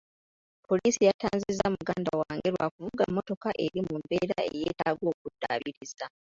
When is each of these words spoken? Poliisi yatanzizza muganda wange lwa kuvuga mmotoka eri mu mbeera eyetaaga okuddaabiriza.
Poliisi 0.67 1.01
yatanzizza 1.07 1.67
muganda 1.75 2.11
wange 2.21 2.49
lwa 2.53 2.67
kuvuga 2.73 3.03
mmotoka 3.09 3.49
eri 3.65 3.79
mu 3.87 3.95
mbeera 4.03 4.37
eyetaaga 4.55 5.05
okuddaabiriza. 5.13 6.05